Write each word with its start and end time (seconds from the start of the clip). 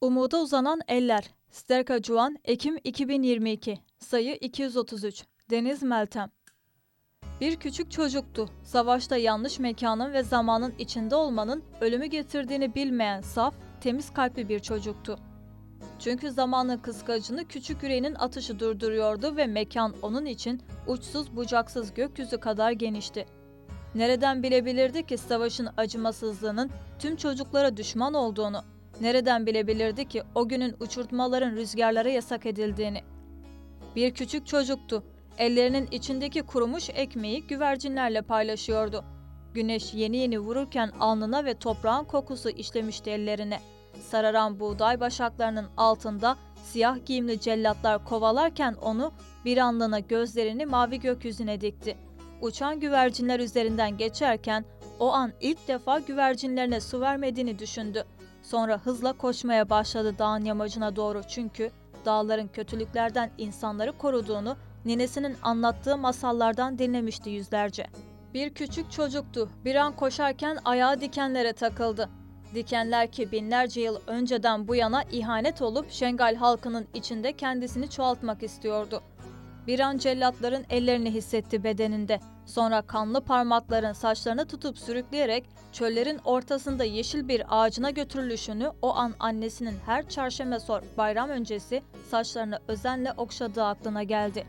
Umuda 0.00 0.40
uzanan 0.40 0.80
eller. 0.88 1.24
Sterka 1.50 2.02
Cuan, 2.02 2.38
Ekim 2.44 2.78
2022. 2.84 3.78
Sayı 3.98 4.34
233. 4.34 5.24
Deniz 5.50 5.82
Meltem. 5.82 6.30
Bir 7.40 7.56
küçük 7.56 7.90
çocuktu. 7.90 8.48
Savaşta 8.64 9.16
yanlış 9.16 9.58
mekanın 9.58 10.12
ve 10.12 10.22
zamanın 10.22 10.74
içinde 10.78 11.14
olmanın 11.14 11.62
ölümü 11.80 12.06
getirdiğini 12.06 12.74
bilmeyen 12.74 13.20
saf, 13.20 13.54
temiz 13.80 14.12
kalpli 14.12 14.48
bir 14.48 14.60
çocuktu. 14.60 15.18
Çünkü 15.98 16.30
zamanın 16.30 16.78
kıskacını 16.78 17.48
küçük 17.48 17.82
yüreğinin 17.82 18.14
atışı 18.14 18.58
durduruyordu 18.58 19.36
ve 19.36 19.46
mekan 19.46 19.94
onun 20.02 20.26
için 20.26 20.62
uçsuz 20.86 21.36
bucaksız 21.36 21.94
gökyüzü 21.94 22.40
kadar 22.40 22.70
genişti. 22.72 23.26
Nereden 23.94 24.42
bilebilirdi 24.42 25.06
ki 25.06 25.18
savaşın 25.18 25.68
acımasızlığının 25.76 26.70
tüm 26.98 27.16
çocuklara 27.16 27.76
düşman 27.76 28.14
olduğunu? 28.14 28.64
Nereden 29.00 29.46
bilebilirdi 29.46 30.08
ki 30.08 30.22
o 30.34 30.48
günün 30.48 30.76
uçurtmaların 30.80 31.56
rüzgarlara 31.56 32.08
yasak 32.08 32.46
edildiğini? 32.46 33.00
Bir 33.96 34.14
küçük 34.14 34.46
çocuktu. 34.46 35.04
Ellerinin 35.38 35.88
içindeki 35.90 36.42
kurumuş 36.42 36.90
ekmeği 36.90 37.46
güvercinlerle 37.46 38.22
paylaşıyordu. 38.22 39.04
Güneş 39.54 39.94
yeni 39.94 40.16
yeni 40.16 40.38
vururken 40.38 40.90
alnına 41.00 41.44
ve 41.44 41.54
toprağın 41.54 42.04
kokusu 42.04 42.48
işlemişti 42.48 43.10
ellerine. 43.10 43.60
Sararan 44.00 44.60
buğday 44.60 45.00
başaklarının 45.00 45.66
altında 45.76 46.36
siyah 46.64 47.06
giyimli 47.06 47.40
cellatlar 47.40 48.04
kovalarken 48.04 48.74
onu 48.82 49.12
bir 49.44 49.58
anlığına 49.58 49.98
gözlerini 49.98 50.66
mavi 50.66 51.00
gökyüzüne 51.00 51.60
dikti. 51.60 51.96
Uçan 52.40 52.80
güvercinler 52.80 53.40
üzerinden 53.40 53.96
geçerken 53.96 54.64
o 54.98 55.12
an 55.12 55.32
ilk 55.40 55.68
defa 55.68 55.98
güvercinlerine 55.98 56.80
su 56.80 57.00
vermediğini 57.00 57.58
düşündü. 57.58 58.04
Sonra 58.42 58.78
hızla 58.78 59.12
koşmaya 59.12 59.70
başladı 59.70 60.14
dağın 60.18 60.44
yamacına 60.44 60.96
doğru 60.96 61.22
çünkü 61.28 61.70
dağların 62.04 62.48
kötülüklerden 62.48 63.30
insanları 63.38 63.98
koruduğunu 63.98 64.56
ninesinin 64.84 65.36
anlattığı 65.42 65.96
masallardan 65.96 66.78
dinlemişti 66.78 67.30
yüzlerce. 67.30 67.86
Bir 68.34 68.54
küçük 68.54 68.92
çocuktu. 68.92 69.48
Bir 69.64 69.74
an 69.74 69.96
koşarken 69.96 70.58
ayağı 70.64 71.00
dikenlere 71.00 71.52
takıldı. 71.52 72.08
Dikenler 72.54 73.12
ki 73.12 73.32
binlerce 73.32 73.80
yıl 73.80 73.96
önceden 74.06 74.68
bu 74.68 74.74
yana 74.74 75.02
ihanet 75.02 75.62
olup 75.62 75.90
Şengal 75.90 76.34
halkının 76.34 76.86
içinde 76.94 77.32
kendisini 77.32 77.90
çoğaltmak 77.90 78.42
istiyordu. 78.42 79.02
Bir 79.66 79.80
an 79.80 79.98
cellatların 79.98 80.64
ellerini 80.70 81.14
hissetti 81.14 81.64
bedeninde. 81.64 82.20
Sonra 82.46 82.82
kanlı 82.82 83.20
parmakların 83.20 83.92
saçlarını 83.92 84.46
tutup 84.46 84.78
sürükleyerek 84.78 85.44
çöllerin 85.72 86.20
ortasında 86.24 86.84
yeşil 86.84 87.28
bir 87.28 87.42
ağacına 87.48 87.90
götürülüşünü 87.90 88.72
o 88.82 88.94
an 88.94 89.14
annesinin 89.20 89.76
her 89.86 90.08
çarşamba 90.08 90.60
sor 90.60 90.82
bayram 90.98 91.30
öncesi 91.30 91.82
saçlarını 92.10 92.58
özenle 92.68 93.12
okşadığı 93.12 93.64
aklına 93.64 94.02
geldi. 94.02 94.44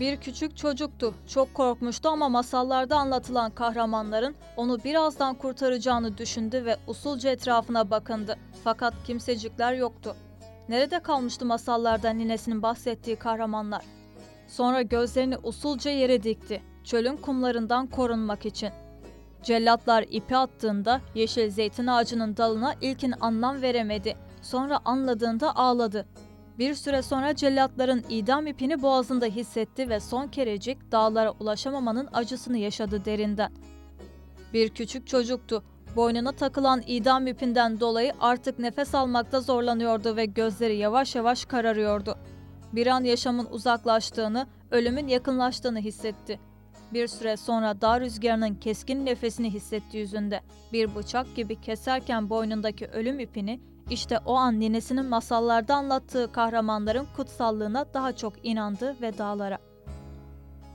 Bir 0.00 0.16
küçük 0.16 0.56
çocuktu. 0.56 1.14
Çok 1.28 1.54
korkmuştu 1.54 2.08
ama 2.08 2.28
masallarda 2.28 2.96
anlatılan 2.96 3.50
kahramanların 3.50 4.34
onu 4.56 4.84
birazdan 4.84 5.34
kurtaracağını 5.34 6.18
düşündü 6.18 6.64
ve 6.64 6.76
usulca 6.86 7.30
etrafına 7.30 7.90
bakındı. 7.90 8.36
Fakat 8.64 8.94
kimsecikler 9.06 9.72
yoktu. 9.72 10.16
Nerede 10.72 10.98
kalmıştı 10.98 11.44
masallarda 11.44 12.10
ninesinin 12.10 12.62
bahsettiği 12.62 13.16
kahramanlar? 13.16 13.84
Sonra 14.48 14.82
gözlerini 14.82 15.36
usulca 15.42 15.90
yere 15.90 16.22
dikti. 16.22 16.62
Çölün 16.84 17.16
kumlarından 17.16 17.86
korunmak 17.86 18.46
için. 18.46 18.70
Cellatlar 19.42 20.04
ipi 20.10 20.36
attığında 20.36 21.00
yeşil 21.14 21.50
zeytin 21.50 21.86
ağacının 21.86 22.36
dalına 22.36 22.74
ilkin 22.80 23.14
anlam 23.20 23.62
veremedi. 23.62 24.16
Sonra 24.42 24.80
anladığında 24.84 25.56
ağladı. 25.56 26.06
Bir 26.58 26.74
süre 26.74 27.02
sonra 27.02 27.36
cellatların 27.36 28.04
idam 28.08 28.46
ipini 28.46 28.82
boğazında 28.82 29.26
hissetti 29.26 29.88
ve 29.88 30.00
son 30.00 30.28
kerecik 30.28 30.92
dağlara 30.92 31.30
ulaşamamanın 31.30 32.08
acısını 32.12 32.58
yaşadı 32.58 33.04
derinden. 33.04 33.52
Bir 34.52 34.68
küçük 34.68 35.06
çocuktu. 35.06 35.64
Boynuna 35.96 36.32
takılan 36.32 36.82
idam 36.86 37.26
ipinden 37.26 37.80
dolayı 37.80 38.12
artık 38.20 38.58
nefes 38.58 38.94
almakta 38.94 39.40
zorlanıyordu 39.40 40.16
ve 40.16 40.24
gözleri 40.24 40.76
yavaş 40.76 41.14
yavaş 41.14 41.44
kararıyordu. 41.44 42.18
Bir 42.72 42.86
an 42.86 43.04
yaşamın 43.04 43.46
uzaklaştığını, 43.50 44.46
ölümün 44.70 45.08
yakınlaştığını 45.08 45.78
hissetti. 45.78 46.40
Bir 46.92 47.06
süre 47.06 47.36
sonra 47.36 47.80
dağ 47.80 48.00
rüzgarının 48.00 48.54
keskin 48.54 49.06
nefesini 49.06 49.52
hissetti 49.52 49.96
yüzünde. 49.96 50.40
Bir 50.72 50.94
bıçak 50.94 51.36
gibi 51.36 51.60
keserken 51.60 52.30
boynundaki 52.30 52.86
ölüm 52.86 53.20
ipini 53.20 53.60
işte 53.90 54.18
o 54.26 54.34
an 54.34 54.60
ninesinin 54.60 55.06
masallarda 55.06 55.74
anlattığı 55.74 56.32
kahramanların 56.32 57.06
kutsallığına 57.16 57.86
daha 57.94 58.16
çok 58.16 58.32
inandı 58.42 58.96
ve 59.02 59.18
dağlara. 59.18 59.71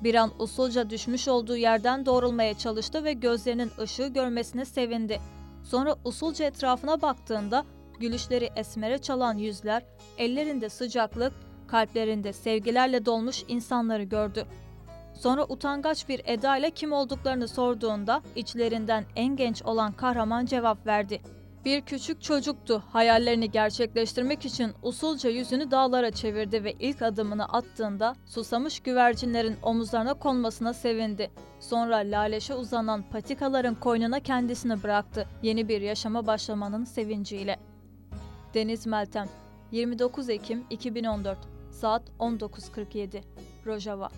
Bir 0.04 0.16
an 0.16 0.32
usulca 0.40 0.90
düşmüş 0.90 1.28
olduğu 1.28 1.58
yerden 1.58 2.06
doğrulmaya 2.06 2.58
çalıştı 2.58 3.04
ve 3.04 3.14
gözlerinin 3.14 3.72
ışığı 3.80 4.08
görmesine 4.08 4.66
sevindi. 4.66 5.20
Sonra 5.64 5.96
usulca 6.04 6.46
etrafına 6.46 7.02
baktığında 7.02 7.66
gülüşleri 8.00 8.50
esmere 8.56 8.98
çalan 8.98 9.38
yüzler, 9.38 9.84
ellerinde 10.18 10.70
sıcaklık, 10.70 11.34
kalplerinde 11.68 12.34
sevgilerle 12.34 13.06
dolmuş 13.06 13.44
insanları 13.48 14.04
gördü. 14.04 14.46
Sonra 15.14 15.46
utangaç 15.50 16.10
bir 16.10 16.22
eda 16.26 16.58
ile 16.58 16.72
kim 16.72 16.92
olduklarını 16.92 17.48
sorduğunda 17.48 18.22
içlerinden 18.36 19.06
en 19.16 19.36
genç 19.36 19.64
olan 19.64 19.92
kahraman 19.92 20.46
cevap 20.46 20.88
verdi. 20.88 21.22
Bir 21.68 21.82
küçük 21.82 22.22
çocuktu. 22.22 22.84
Hayallerini 22.94 23.52
gerçekleştirmek 23.52 24.46
için 24.46 24.74
usulca 24.84 25.30
yüzünü 25.30 25.72
dağlara 25.72 26.12
çevirdi 26.12 26.64
ve 26.64 26.74
ilk 26.80 27.02
adımını 27.02 27.46
attığında 27.46 28.16
susamış 28.26 28.80
güvercinlerin 28.80 29.56
omuzlarına 29.64 30.14
konmasına 30.14 30.74
sevindi. 30.74 31.32
Sonra 31.60 31.98
laleşe 31.98 32.56
uzanan 32.56 33.04
patikaların 33.12 33.76
koynuna 33.76 34.20
kendisini 34.20 34.84
bıraktı. 34.84 35.28
Yeni 35.44 35.68
bir 35.68 35.82
yaşama 35.82 36.28
başlamanın 36.28 36.84
sevinciyle. 36.84 37.58
Deniz 38.54 38.88
Meltem 38.88 39.28
29 39.72 40.30
Ekim 40.30 40.66
2014 40.70 41.38
Saat 41.72 42.02
19.47 42.20 43.22
Rojava 43.66 44.10